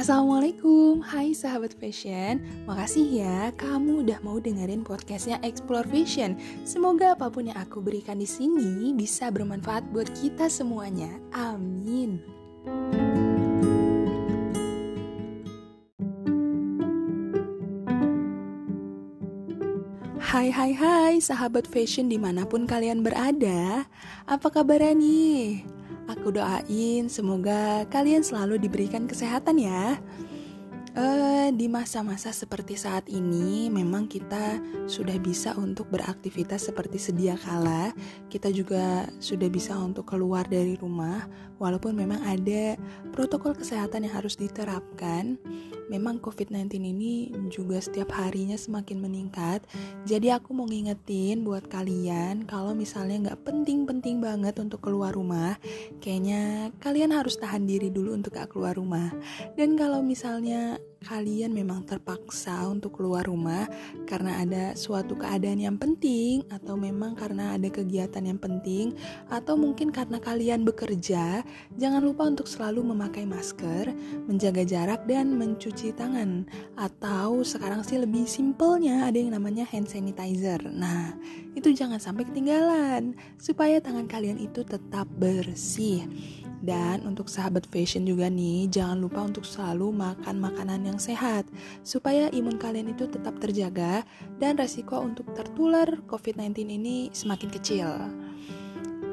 [0.00, 2.40] Assalamualaikum, hai sahabat fashion.
[2.64, 6.40] Makasih ya kamu udah mau dengerin podcastnya Explore Fashion.
[6.64, 11.12] Semoga apa pun yang aku berikan di sini bisa bermanfaat buat kita semuanya.
[11.36, 12.16] Amin.
[20.16, 23.84] Hai hai hai sahabat fashion di mana pun kalian berada.
[24.24, 25.79] Apa kabarnya nih?
[26.08, 30.00] Aku doain semoga kalian selalu diberikan kesehatan ya.
[31.50, 37.90] Di masa-masa seperti saat ini, memang kita sudah bisa untuk beraktivitas seperti sedia kala.
[38.30, 41.26] Kita juga sudah bisa untuk keluar dari rumah,
[41.58, 42.78] walaupun memang ada
[43.12, 45.36] protokol kesehatan yang harus diterapkan.
[45.90, 49.66] Memang COVID-19 ini juga setiap harinya semakin meningkat.
[50.06, 55.58] Jadi aku mau ngingetin buat kalian, kalau misalnya nggak penting-penting banget untuk keluar rumah,
[55.98, 59.10] kayaknya kalian harus tahan diri dulu untuk gak keluar rumah.
[59.58, 63.64] Dan kalau misalnya kalian memang terpaksa untuk keluar rumah
[64.04, 68.92] karena ada suatu keadaan yang penting, atau memang karena ada kegiatan yang penting,
[69.32, 71.40] atau mungkin karena kalian bekerja,
[71.80, 73.88] jangan lupa untuk selalu memakai masker,
[74.28, 76.44] menjaga jarak, dan mencuci tangan.
[76.76, 80.60] Atau sekarang sih lebih simpelnya ada yang namanya hand sanitizer.
[80.68, 81.16] Nah,
[81.56, 86.04] itu jangan sampai ketinggalan supaya tangan kalian itu tetap bersih.
[86.60, 91.48] Dan untuk sahabat fashion juga nih, jangan lupa untuk selalu makan makanan yang sehat
[91.80, 94.04] supaya imun kalian itu tetap terjaga
[94.36, 97.88] dan resiko untuk tertular COVID-19 ini semakin kecil.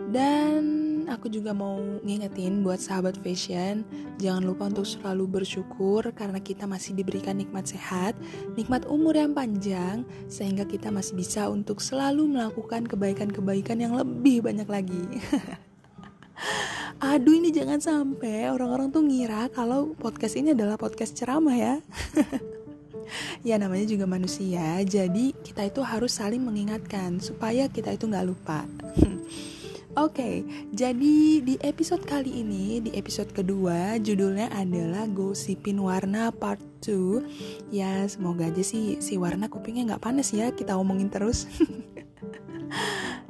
[0.08, 0.64] Dan
[1.08, 3.84] aku juga mau ngingetin buat sahabat fashion,
[4.20, 8.16] jangan lupa untuk selalu bersyukur karena kita masih diberikan nikmat sehat,
[8.56, 14.68] nikmat umur yang panjang, sehingga kita masih bisa untuk selalu melakukan kebaikan-kebaikan yang lebih banyak
[14.68, 15.04] lagi.
[16.98, 21.76] aduh ini jangan sampai orang-orang tuh ngira kalau podcast ini adalah podcast ceramah ya.
[23.40, 24.84] Ya namanya juga manusia.
[24.84, 28.68] Jadi kita itu harus saling mengingatkan supaya kita itu nggak lupa.
[29.98, 30.36] Oke, okay,
[30.78, 38.06] jadi di episode kali ini, di episode kedua, judulnya adalah Gosipin Warna Part 2 Ya,
[38.06, 41.50] semoga aja sih si warna kupingnya nggak panas ya, kita omongin terus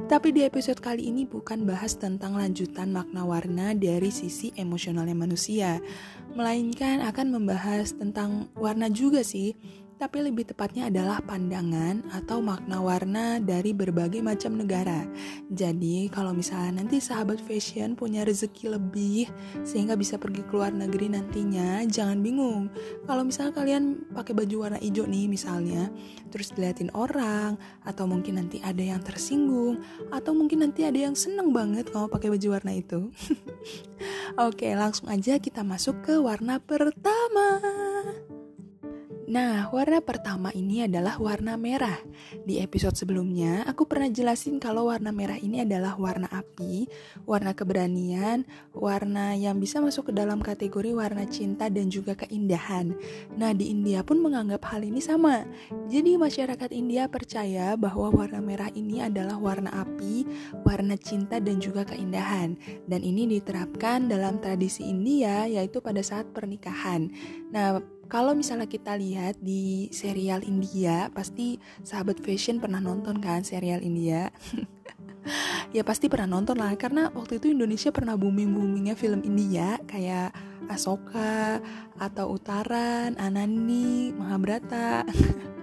[0.08, 5.84] Tapi di episode kali ini bukan bahas tentang lanjutan makna warna dari sisi emosionalnya manusia,
[6.32, 9.60] melainkan akan membahas tentang warna juga sih,
[9.98, 15.10] tapi lebih tepatnya adalah pandangan atau makna warna dari berbagai macam negara.
[15.50, 19.26] Jadi, kalau misalnya nanti sahabat fashion punya rezeki lebih
[19.66, 22.70] sehingga bisa pergi ke luar negeri nantinya, jangan bingung.
[23.10, 25.90] Kalau misalnya kalian pakai baju warna hijau nih misalnya,
[26.30, 29.82] terus diliatin orang atau mungkin nanti ada yang tersinggung
[30.14, 33.10] atau mungkin nanti ada yang seneng banget kalau pakai baju warna itu.
[34.48, 37.87] Oke, langsung aja kita masuk ke warna pertama.
[39.28, 42.00] Nah, warna pertama ini adalah warna merah.
[42.48, 46.88] Di episode sebelumnya, aku pernah jelasin kalau warna merah ini adalah warna api,
[47.28, 52.96] warna keberanian, warna yang bisa masuk ke dalam kategori warna cinta dan juga keindahan.
[53.36, 55.44] Nah, di India pun menganggap hal ini sama.
[55.92, 60.24] Jadi, masyarakat India percaya bahwa warna merah ini adalah warna api,
[60.64, 62.56] warna cinta dan juga keindahan.
[62.88, 67.12] Dan ini diterapkan dalam tradisi India, yaitu pada saat pernikahan.
[67.52, 73.84] Nah, kalau misalnya kita lihat di serial India, pasti sahabat fashion pernah nonton kan serial
[73.84, 74.32] India?
[75.76, 80.32] ya pasti pernah nonton lah, karena waktu itu Indonesia pernah booming-boomingnya film India kayak
[80.72, 81.60] Asoka
[82.00, 85.04] atau Utaran, Anani, Mahabharata.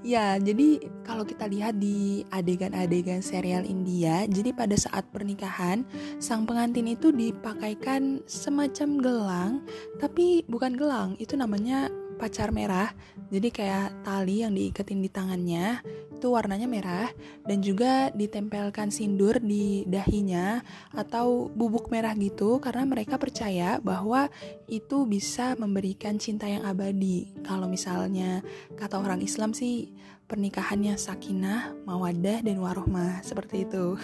[0.00, 5.84] Ya, jadi kalau kita lihat di adegan-adegan serial India, jadi pada saat pernikahan,
[6.16, 9.52] sang pengantin itu dipakaikan semacam gelang,
[10.00, 12.92] tapi bukan gelang, itu namanya pacar merah.
[13.32, 15.80] Jadi kayak tali yang diiketin di tangannya,
[16.20, 17.08] itu warnanya merah
[17.48, 20.60] dan juga ditempelkan sindur di dahinya
[20.92, 24.28] atau bubuk merah gitu karena mereka percaya bahwa
[24.68, 27.32] itu bisa memberikan cinta yang abadi.
[27.40, 28.44] Kalau misalnya
[28.76, 29.96] kata orang Islam sih
[30.28, 33.96] pernikahannya sakinah, mawadah dan warohmah seperti itu.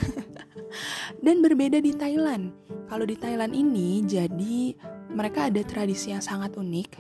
[1.24, 2.56] dan berbeda di Thailand.
[2.88, 4.72] Kalau di Thailand ini jadi
[5.16, 6.90] mereka ada tradisi yang sangat unik.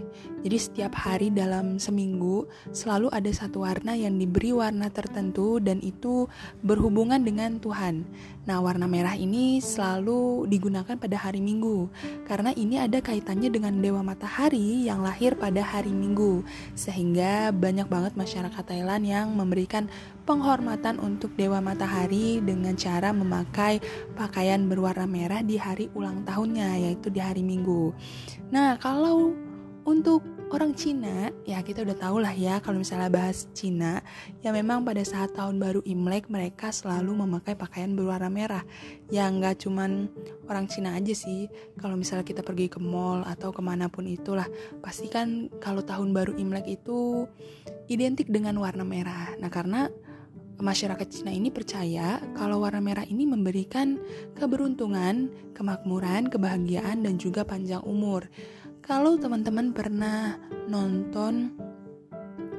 [0.40, 6.24] Jadi setiap hari dalam seminggu selalu ada satu warna yang diberi warna tertentu dan itu
[6.64, 8.08] berhubungan dengan Tuhan.
[8.46, 11.90] Nah, warna merah ini selalu digunakan pada hari Minggu
[12.30, 16.46] karena ini ada kaitannya dengan dewa matahari yang lahir pada hari Minggu.
[16.78, 19.90] Sehingga banyak banget masyarakat Thailand yang memberikan
[20.30, 23.82] penghormatan untuk dewa matahari dengan cara memakai
[24.14, 27.90] pakaian berwarna merah di hari ulang tahunnya yaitu di hari Minggu.
[28.54, 29.34] Nah, kalau
[29.82, 34.02] untuk orang Cina, ya kita udah tahu lah ya kalau misalnya bahas Cina,
[34.40, 38.64] ya memang pada saat tahun baru Imlek mereka selalu memakai pakaian berwarna merah.
[39.10, 40.06] Ya nggak cuman
[40.46, 41.50] orang Cina aja sih,
[41.82, 44.46] kalau misalnya kita pergi ke mall atau ke mana pun itulah,
[44.78, 47.26] pasti kan kalau tahun baru Imlek itu
[47.90, 49.34] identik dengan warna merah.
[49.42, 49.90] Nah karena
[50.56, 54.00] masyarakat Cina ini percaya kalau warna merah ini memberikan
[54.38, 58.24] keberuntungan, kemakmuran, kebahagiaan, dan juga panjang umur.
[58.86, 60.38] Kalau teman-teman pernah
[60.70, 61.50] nonton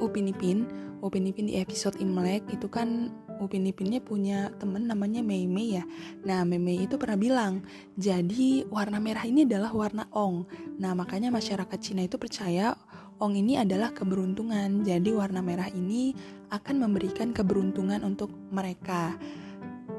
[0.03, 0.68] Upin Ipin,
[1.00, 5.88] Upin Ipin di episode Imlek itu kan Upin Ipinnya punya temen namanya Mei Mei ya.
[6.27, 7.63] Nah Mei Mei itu pernah bilang,
[7.95, 10.44] jadi warna merah ini adalah warna Ong.
[10.75, 12.75] Nah makanya masyarakat Cina itu percaya
[13.23, 14.83] Ong ini adalah keberuntungan.
[14.83, 16.12] Jadi warna merah ini
[16.51, 19.15] akan memberikan keberuntungan untuk mereka.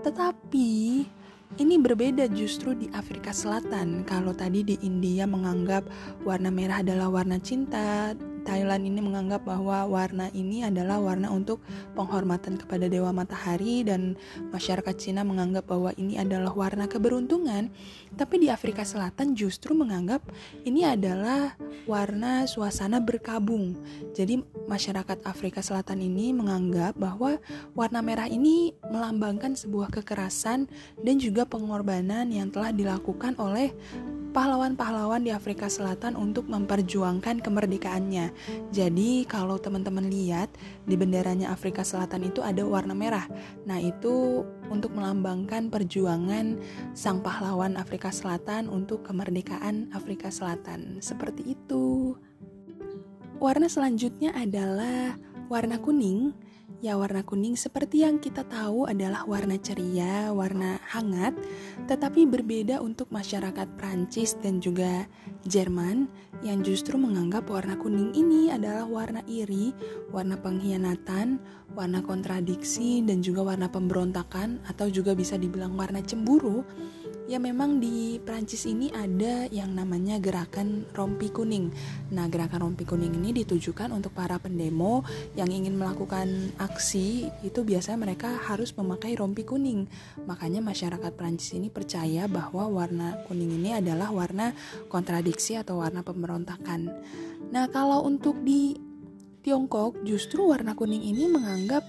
[0.04, 1.02] Tetapi
[1.56, 4.04] ini berbeda justru di Afrika Selatan.
[4.04, 5.88] Kalau tadi di India menganggap
[6.28, 8.12] warna merah adalah warna cinta,
[8.48, 11.60] Thailand ini menganggap bahwa warna ini adalah warna untuk
[11.92, 14.16] penghormatan kepada dewa matahari dan
[14.48, 17.68] masyarakat Cina menganggap bahwa ini adalah warna keberuntungan.
[18.16, 20.24] Tapi di Afrika Selatan justru menganggap
[20.64, 23.76] ini adalah warna suasana berkabung.
[24.16, 27.36] Jadi masyarakat Afrika Selatan ini menganggap bahwa
[27.76, 30.72] warna merah ini melambangkan sebuah kekerasan
[31.04, 33.76] dan juga pengorbanan yang telah dilakukan oleh
[34.30, 38.30] pahlawan-pahlawan di Afrika Selatan untuk memperjuangkan kemerdekaannya.
[38.70, 40.52] Jadi kalau teman-teman lihat
[40.84, 43.24] di benderanya Afrika Selatan itu ada warna merah.
[43.64, 46.60] Nah, itu untuk melambangkan perjuangan
[46.92, 51.00] sang pahlawan Afrika Selatan untuk kemerdekaan Afrika Selatan.
[51.00, 52.16] Seperti itu.
[53.38, 55.14] Warna selanjutnya adalah
[55.46, 56.34] warna kuning
[56.78, 61.34] Ya warna kuning seperti yang kita tahu adalah warna ceria, warna hangat,
[61.90, 65.10] tetapi berbeda untuk masyarakat Prancis dan juga
[65.42, 66.06] Jerman
[66.46, 69.74] yang justru menganggap warna kuning ini adalah warna iri,
[70.14, 71.42] warna pengkhianatan,
[71.74, 76.62] warna kontradiksi dan juga warna pemberontakan atau juga bisa dibilang warna cemburu
[77.28, 81.68] Ya memang di Prancis ini ada yang namanya gerakan rompi kuning.
[82.08, 85.04] Nah, gerakan rompi kuning ini ditujukan untuk para pendemo
[85.36, 89.84] yang ingin melakukan aksi itu biasanya mereka harus memakai rompi kuning.
[90.24, 94.56] Makanya masyarakat Prancis ini percaya bahwa warna kuning ini adalah warna
[94.88, 96.88] kontradiksi atau warna pemberontakan.
[97.52, 98.72] Nah, kalau untuk di
[99.44, 101.84] Tiongkok justru warna kuning ini menganggap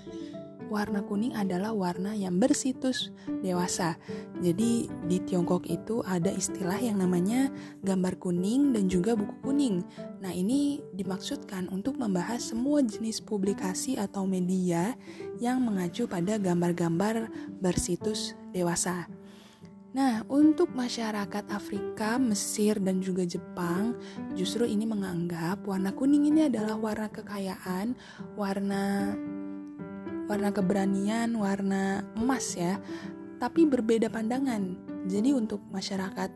[0.69, 3.10] warna kuning adalah warna yang bersitus
[3.42, 3.98] dewasa.
[4.39, 7.50] Jadi di Tiongkok itu ada istilah yang namanya
[7.81, 9.81] gambar kuning dan juga buku kuning.
[10.21, 14.94] Nah, ini dimaksudkan untuk membahas semua jenis publikasi atau media
[15.42, 17.27] yang mengacu pada gambar-gambar
[17.60, 19.10] bersitus dewasa.
[19.89, 23.98] Nah, untuk masyarakat Afrika, Mesir, dan juga Jepang,
[24.38, 27.98] justru ini menganggap warna kuning ini adalah warna kekayaan,
[28.38, 29.18] warna
[30.30, 32.78] warna keberanian, warna emas ya,
[33.42, 34.78] tapi berbeda pandangan.
[35.10, 36.30] Jadi untuk masyarakat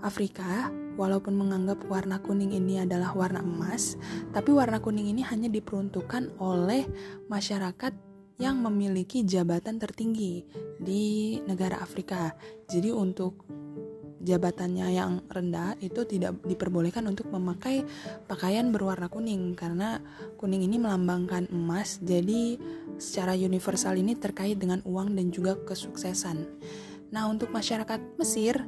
[0.00, 4.00] Afrika, walaupun menganggap warna kuning ini adalah warna emas,
[4.32, 6.88] tapi warna kuning ini hanya diperuntukkan oleh
[7.28, 7.92] masyarakat
[8.40, 10.44] yang memiliki jabatan tertinggi
[10.80, 12.32] di negara Afrika.
[12.68, 13.44] Jadi untuk
[14.26, 17.86] jabatannya yang rendah itu tidak diperbolehkan untuk memakai
[18.26, 20.02] pakaian berwarna kuning karena
[20.34, 22.58] kuning ini melambangkan emas jadi
[22.96, 26.46] secara universal ini terkait dengan uang dan juga kesuksesan.
[27.14, 28.60] Nah, untuk masyarakat Mesir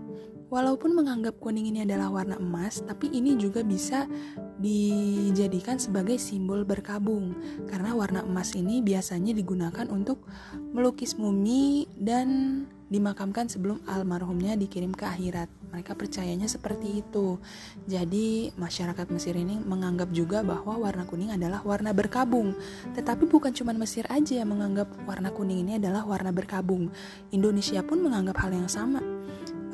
[0.49, 4.09] Walaupun menganggap kuning ini adalah warna emas, tapi ini juga bisa
[4.57, 7.37] dijadikan sebagai simbol berkabung
[7.69, 10.25] karena warna emas ini biasanya digunakan untuk
[10.73, 15.49] melukis mumi dan dimakamkan sebelum almarhumnya dikirim ke akhirat.
[15.73, 17.37] Mereka percayanya seperti itu.
[17.85, 22.57] Jadi, masyarakat Mesir ini menganggap juga bahwa warna kuning adalah warna berkabung.
[22.97, 26.89] Tetapi bukan cuma Mesir aja yang menganggap warna kuning ini adalah warna berkabung.
[27.31, 29.05] Indonesia pun menganggap hal yang sama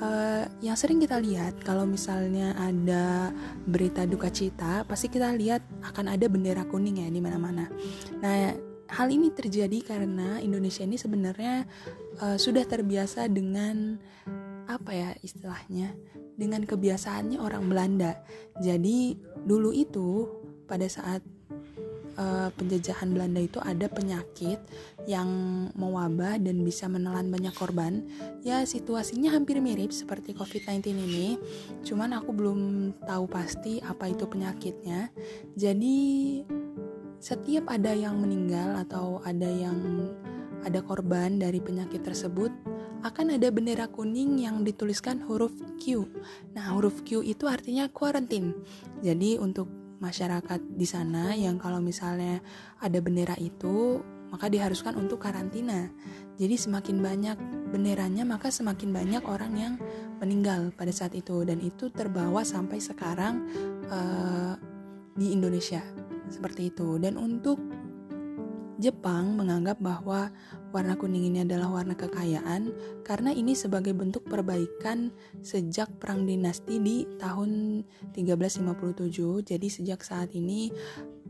[0.00, 3.30] uh, yang sering kita lihat kalau misalnya ada
[3.68, 7.68] berita duka cita pasti kita lihat akan ada bendera kuning ya di mana-mana.
[8.20, 11.66] Nah hal ini terjadi karena Indonesia ini sebenarnya
[12.22, 13.98] uh, sudah terbiasa dengan
[14.64, 15.92] apa ya istilahnya
[16.38, 18.22] dengan kebiasaannya orang Belanda.
[18.62, 20.30] Jadi dulu itu
[20.64, 21.20] pada saat
[22.18, 24.58] uh, penjajahan Belanda itu ada penyakit
[25.04, 25.28] yang
[25.76, 28.06] mewabah dan bisa menelan banyak korban.
[28.42, 31.28] Ya situasinya hampir mirip seperti COVID-19 ini,
[31.86, 32.60] cuman aku belum
[33.04, 35.10] tahu pasti apa itu penyakitnya.
[35.54, 36.42] Jadi
[37.18, 39.76] setiap ada yang meninggal atau ada yang
[40.64, 42.50] ada korban dari penyakit tersebut,
[43.04, 46.08] akan ada bendera kuning yang dituliskan huruf Q.
[46.56, 48.56] Nah, huruf Q itu artinya quarantine.
[49.04, 49.68] Jadi untuk
[50.00, 52.40] masyarakat di sana yang kalau misalnya
[52.80, 54.00] ada bendera itu
[54.32, 55.92] maka diharuskan untuk karantina.
[56.34, 57.38] Jadi semakin banyak
[57.70, 59.74] benderanya maka semakin banyak orang yang
[60.18, 63.46] meninggal pada saat itu dan itu terbawa sampai sekarang
[63.86, 64.58] uh,
[65.14, 65.78] di Indonesia
[66.28, 66.96] seperti itu.
[67.00, 67.58] Dan untuk
[68.74, 70.34] Jepang menganggap bahwa
[70.74, 72.74] warna kuning ini adalah warna kekayaan
[73.06, 75.14] karena ini sebagai bentuk perbaikan
[75.46, 77.80] sejak perang dinasti di tahun
[78.12, 79.46] 1357.
[79.46, 80.74] Jadi sejak saat ini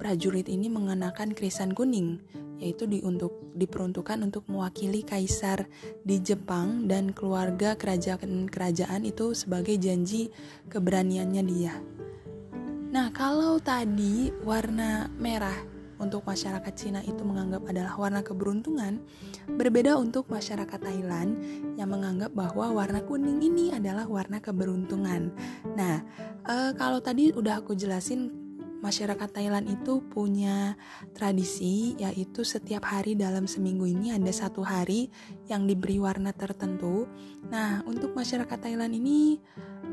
[0.01, 2.19] prajurit ini mengenakan krisan kuning
[2.59, 5.69] yaitu di untuk diperuntukkan untuk mewakili kaisar
[6.01, 10.33] di Jepang dan keluarga kerajaan-kerajaan itu sebagai janji
[10.73, 11.94] keberaniannya dia.
[12.95, 15.59] Nah, kalau tadi warna merah
[15.99, 19.03] untuk masyarakat Cina itu menganggap adalah warna keberuntungan,
[19.51, 21.35] berbeda untuk masyarakat Thailand
[21.75, 25.35] yang menganggap bahwa warna kuning ini adalah warna keberuntungan.
[25.75, 26.07] Nah,
[26.47, 28.44] e, kalau tadi udah aku jelasin
[28.85, 30.77] masyarakat Thailand itu punya
[31.17, 35.09] tradisi yaitu setiap hari dalam seminggu ini ada satu hari
[35.49, 37.09] yang diberi warna tertentu.
[37.49, 39.41] Nah, untuk masyarakat Thailand ini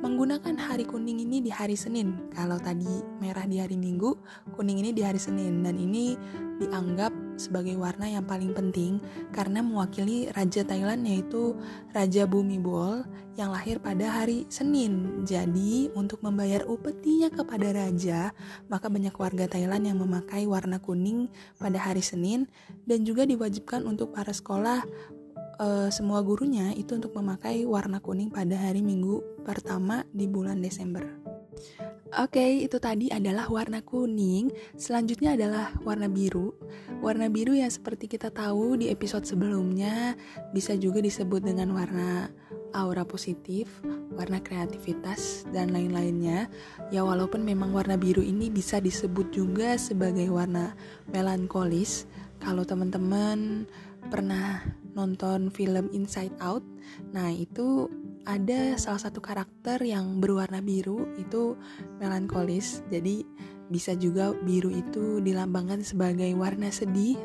[0.04, 2.28] menggunakan hari kuning ini di hari Senin.
[2.36, 4.12] Kalau tadi merah di hari Minggu,
[4.60, 6.20] kuning ini di hari Senin dan ini
[6.60, 9.02] dianggap sebagai warna yang paling penting
[9.34, 11.58] karena mewakili Raja Thailand yaitu
[11.90, 13.02] Raja Bumibol
[13.34, 15.24] yang lahir pada hari Senin.
[15.26, 18.36] Jadi, untuk membayar upetinya kepada raja,
[18.70, 22.46] maka banyak warga Thailand yang memakai warna kuning pada hari Senin
[22.86, 24.86] dan juga diwajibkan untuk para sekolah
[25.58, 31.41] uh, semua gurunya itu untuk memakai warna kuning pada hari Minggu pertama di bulan Desember.
[32.20, 34.52] Oke, itu tadi adalah warna kuning.
[34.76, 36.52] Selanjutnya adalah warna biru.
[37.00, 40.20] Warna biru yang seperti kita tahu di episode sebelumnya
[40.52, 42.28] bisa juga disebut dengan warna
[42.72, 43.68] aura positif,
[44.16, 46.48] warna kreativitas, dan lain-lainnya.
[46.92, 50.76] Ya walaupun memang warna biru ini bisa disebut juga sebagai warna
[51.12, 52.08] melankolis.
[52.44, 53.70] Kalau teman-teman
[54.10, 54.66] pernah
[54.98, 56.66] nonton film Inside Out.
[57.14, 57.88] Nah, itu
[58.26, 61.58] ada salah satu karakter yang berwarna biru itu
[61.98, 62.86] melankolis.
[62.92, 63.26] Jadi
[63.72, 67.18] bisa juga biru itu dilambangkan sebagai warna sedih.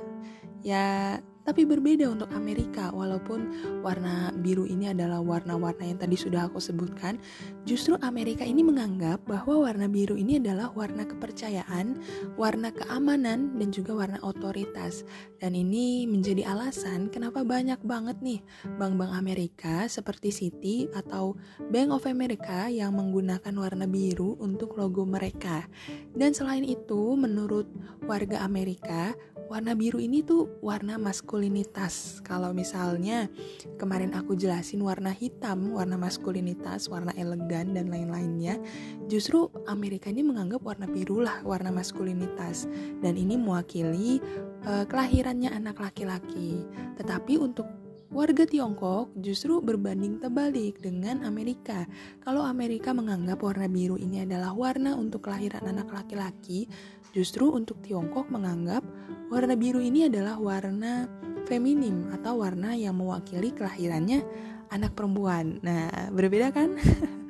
[0.64, 3.46] Ya, tapi berbeda untuk Amerika walaupun
[3.86, 7.22] warna biru ini adalah warna-warna yang tadi sudah aku sebutkan
[7.62, 12.02] justru Amerika ini menganggap bahwa warna biru ini adalah warna kepercayaan
[12.34, 15.06] warna keamanan dan juga warna otoritas.
[15.38, 18.40] Dan ini menjadi alasan kenapa banyak banget nih
[18.80, 21.38] bank-bank Amerika seperti Citi atau
[21.70, 25.68] Bank of America yang menggunakan warna biru untuk logo mereka.
[26.16, 27.68] Dan selain itu menurut
[28.08, 29.14] warga Amerika
[29.46, 30.98] warna biru ini tuh warna
[31.36, 32.24] maskulinitas.
[32.24, 33.28] Kalau misalnya
[33.76, 38.56] kemarin aku jelasin warna hitam, warna maskulinitas, warna elegan dan lain-lainnya,
[39.04, 42.64] justru Amerika ini menganggap warna biru lah warna maskulinitas
[43.04, 44.16] dan ini mewakili
[44.64, 46.64] uh, kelahirannya anak laki-laki.
[46.96, 47.68] Tetapi untuk
[48.06, 51.90] Warga Tiongkok justru berbanding terbalik dengan Amerika.
[52.22, 56.70] Kalau Amerika menganggap warna biru ini adalah warna untuk kelahiran anak laki-laki,
[57.10, 58.86] justru untuk Tiongkok menganggap
[59.26, 61.10] warna biru ini adalah warna
[61.50, 64.22] feminim atau warna yang mewakili kelahirannya
[64.70, 65.58] anak perempuan.
[65.66, 66.78] Nah, berbeda kan?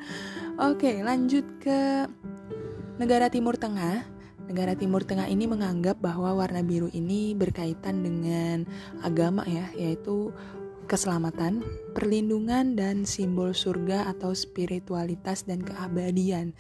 [0.69, 2.05] Oke, lanjut ke
[3.01, 4.05] negara Timur Tengah.
[4.47, 8.69] Negara Timur Tengah ini menganggap bahwa warna biru ini berkaitan dengan
[9.03, 10.31] agama ya, yaitu
[10.87, 16.55] keselamatan, perlindungan, dan simbol surga atau spiritualitas dan keabadian.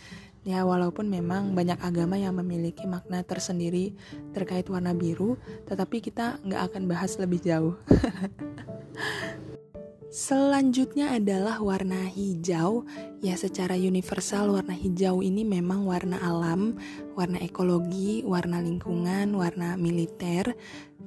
[0.46, 3.98] Ya, walaupun memang banyak agama yang memiliki makna tersendiri
[4.30, 5.34] terkait warna biru,
[5.66, 7.74] tetapi kita nggak akan bahas lebih jauh.
[10.16, 12.86] Selanjutnya adalah warna hijau.
[13.18, 16.78] Ya, secara universal warna hijau ini memang warna alam,
[17.18, 20.54] warna ekologi, warna lingkungan, warna militer.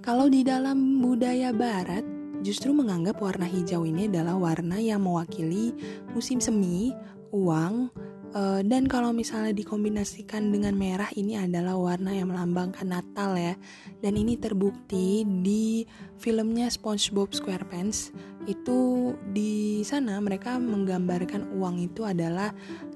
[0.03, 5.75] Kalau di dalam budaya barat, justru menganggap warna hijau ini adalah warna yang mewakili
[6.15, 6.95] musim semi,
[7.35, 7.91] uang,
[8.33, 13.55] uh, dan kalau misalnya dikombinasikan dengan merah ini adalah warna yang melambangkan Natal ya.
[14.01, 15.85] Dan ini terbukti di
[16.17, 18.11] filmnya SpongeBob SquarePants.
[18.49, 22.49] Itu di sana mereka menggambarkan uang itu adalah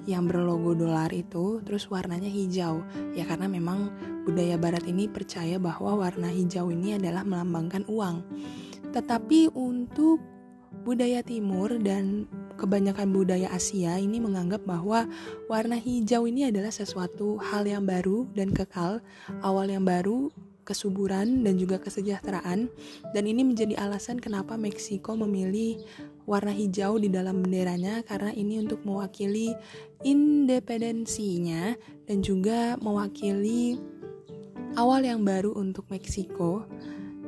[0.04, 2.82] yang berlogo dolar itu terus warnanya hijau.
[3.14, 3.94] Ya karena memang
[4.26, 8.26] budaya barat ini percaya bahwa warna hijau ini adalah melambangkan uang.
[8.94, 10.33] Tetapi untuk
[10.84, 12.28] budaya timur dan
[12.60, 15.08] kebanyakan budaya Asia ini menganggap bahwa
[15.48, 19.00] warna hijau ini adalah sesuatu hal yang baru dan kekal,
[19.42, 20.30] awal yang baru,
[20.64, 22.72] kesuburan dan juga kesejahteraan.
[23.12, 25.84] Dan ini menjadi alasan kenapa Meksiko memilih
[26.24, 29.52] warna hijau di dalam benderanya karena ini untuk mewakili
[30.08, 31.76] independensinya
[32.08, 33.76] dan juga mewakili
[34.80, 36.66] awal yang baru untuk Meksiko.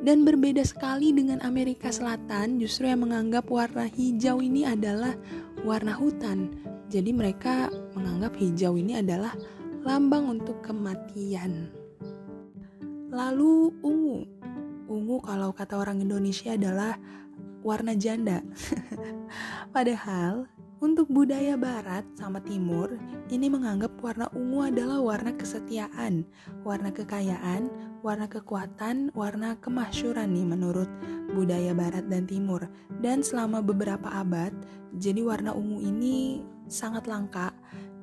[0.05, 5.17] Dan berbeda sekali dengan Amerika Selatan, justru yang menganggap warna hijau ini adalah
[5.65, 6.53] warna hutan.
[6.93, 9.33] Jadi mereka menganggap hijau ini adalah
[9.81, 11.73] lambang untuk kematian.
[13.09, 14.29] Lalu ungu.
[14.85, 17.01] Ungu kalau kata orang Indonesia adalah
[17.65, 18.45] warna janda.
[19.73, 20.45] Padahal
[20.85, 22.93] untuk budaya barat sama timur,
[23.33, 26.21] ini menganggap warna ungu adalah warna kesetiaan,
[26.61, 27.73] warna kekayaan,
[28.05, 30.85] warna kekuatan, warna kemasyuran nih menurut
[31.33, 32.69] budaya barat dan timur.
[33.01, 34.53] Dan selama beberapa abad,
[35.01, 37.49] jadi warna ungu ini sangat langka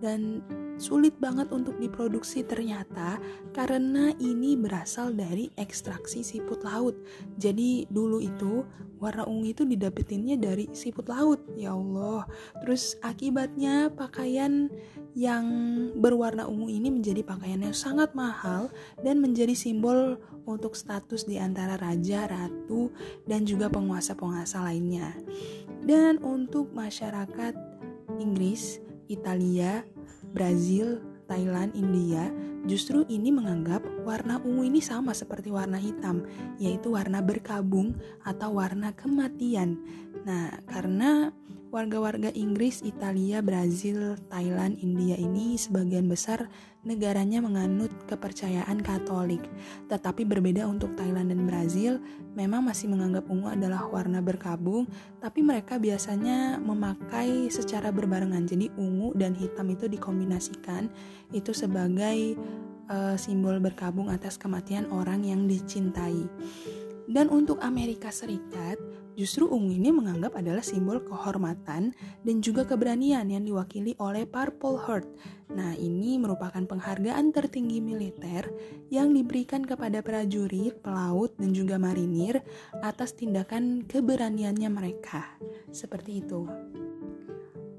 [0.03, 0.43] dan
[0.83, 3.23] sulit banget untuk diproduksi ternyata
[3.55, 6.99] karena ini berasal dari ekstraksi siput laut.
[7.39, 8.67] Jadi dulu itu
[8.99, 11.39] warna ungu itu didapetinnya dari siput laut.
[11.55, 12.27] Ya Allah.
[12.67, 14.67] Terus akibatnya pakaian
[15.15, 15.47] yang
[15.99, 18.73] berwarna ungu ini menjadi pakaian yang sangat mahal
[19.07, 22.91] dan menjadi simbol untuk status di antara raja, ratu,
[23.31, 25.15] dan juga penguasa-penguasa lainnya.
[25.87, 27.55] Dan untuk masyarakat
[28.19, 28.83] Inggris,
[29.13, 29.85] Italia,
[30.33, 32.33] Brazil, Thailand, India,
[32.67, 36.23] justru ini menganggap warna ungu ini sama seperti warna hitam,
[36.59, 39.79] yaitu warna berkabung atau warna kematian.
[40.23, 41.35] Nah, karena
[41.73, 46.53] warga-warga Inggris, Italia, Brazil, Thailand, India ini sebagian besar
[46.85, 49.41] negaranya menganut kepercayaan Katolik.
[49.89, 51.97] Tetapi berbeda untuk Thailand dan Brazil,
[52.37, 54.85] memang masih menganggap ungu adalah warna berkabung,
[55.17, 58.45] tapi mereka biasanya memakai secara berbarengan.
[58.45, 60.93] Jadi ungu dan hitam itu dikombinasikan
[61.33, 62.37] itu sebagai
[62.89, 66.27] uh, simbol berkabung atas kematian orang yang dicintai.
[67.11, 68.79] Dan untuk Amerika Serikat,
[69.13, 71.93] Justru ungu ini menganggap adalah simbol kehormatan
[72.25, 75.07] dan juga keberanian yang diwakili oleh Purple Heart.
[75.53, 78.49] Nah, ini merupakan penghargaan tertinggi militer
[78.89, 82.41] yang diberikan kepada prajurit, pelaut, dan juga marinir
[82.81, 85.37] atas tindakan keberaniannya mereka.
[85.69, 86.49] Seperti itu.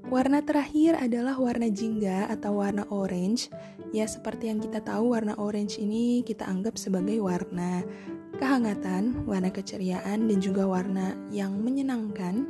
[0.04, 3.48] Warna terakhir adalah warna jingga atau warna orange.
[3.96, 7.80] Ya, seperti yang kita tahu, warna orange ini kita anggap sebagai warna
[8.36, 12.44] kehangatan, warna keceriaan, dan juga warna yang menyenangkan.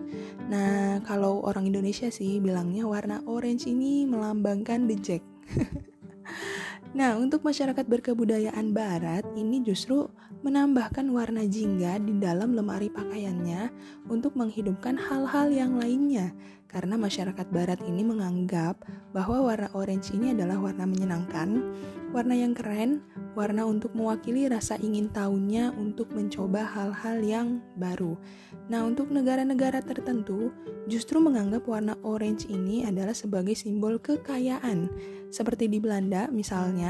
[0.51, 5.23] Nah, kalau orang Indonesia sih bilangnya warna orange ini melambangkan the.
[6.95, 10.09] nah, untuk masyarakat berkebudayaan barat, ini justru
[10.47, 13.69] menambahkan warna jingga di dalam lemari pakaiannya
[14.07, 16.31] untuk menghidupkan hal-hal yang lainnya.
[16.75, 18.83] Karena masyarakat barat ini menganggap
[19.15, 21.63] bahwa warna orange ini adalah warna menyenangkan,
[22.11, 22.99] warna yang keren,
[23.39, 28.19] warna untuk mewakili rasa ingin tahunya untuk mencoba hal-hal yang baru.
[28.69, 30.51] Nah, untuk negara-negara tertentu
[30.91, 34.91] justru menganggap warna orange ini adalah sebagai simbol kekayaan.
[35.33, 36.84] Seperti di Belanda misalnya,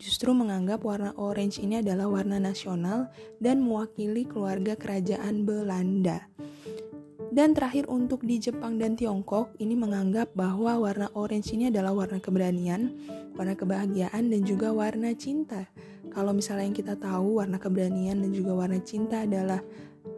[0.00, 3.08] justru menganggap warna orange ini adalah warna nasional
[3.40, 6.28] dan mewakili keluarga kerajaan Belanda.
[7.34, 12.22] Dan terakhir untuk di Jepang dan Tiongkok, ini menganggap bahwa warna orange ini adalah warna
[12.22, 12.94] keberanian,
[13.34, 15.66] warna kebahagiaan, dan juga warna cinta.
[16.14, 19.58] Kalau misalnya yang kita tahu warna keberanian dan juga warna cinta adalah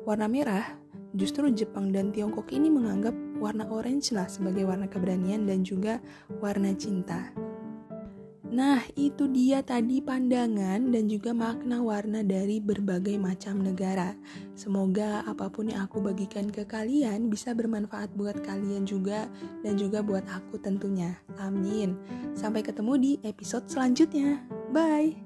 [0.04, 0.76] warna merah,
[1.16, 6.04] justru Jepang dan Tiongkok ini menganggap warna orange lah sebagai warna keberanian dan juga
[6.44, 7.32] warna cinta.
[8.56, 14.16] Nah, itu dia tadi pandangan dan juga makna warna dari berbagai macam negara.
[14.56, 19.28] Semoga apa pun yang aku bagikan ke kalian bisa bermanfaat buat kalian juga
[19.60, 21.20] dan juga buat aku tentunya.
[21.36, 22.00] Amin.
[22.32, 24.40] Sampai ketemu di episode selanjutnya.
[24.72, 25.25] Bye.